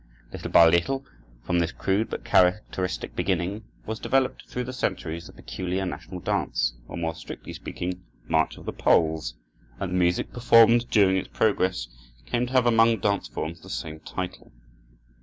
Little 0.33 0.49
by 0.49 0.65
little, 0.67 1.05
from 1.45 1.59
this 1.59 1.71
crude 1.71 2.09
but 2.09 2.23
characteristic 2.25 3.15
beginning 3.15 3.65
was 3.85 3.99
developed 3.99 4.47
through 4.47 4.63
the 4.63 4.73
centuries 4.73 5.27
the 5.27 5.31
peculiar 5.31 5.85
national 5.85 6.21
dance, 6.21 6.73
or, 6.87 6.97
more 6.97 7.13
strictly 7.13 7.53
speaking, 7.53 8.03
march 8.27 8.57
of 8.57 8.65
the 8.65 8.73
Poles; 8.73 9.35
and 9.79 9.91
the 9.93 9.97
music 9.97 10.33
performed 10.33 10.89
during 10.89 11.17
its 11.17 11.27
progress 11.27 11.87
came 12.25 12.47
to 12.47 12.53
have 12.53 12.65
among 12.65 12.97
dance 12.97 13.27
forms 13.27 13.61
the 13.61 13.69
same 13.69 13.99
title. 13.99 14.51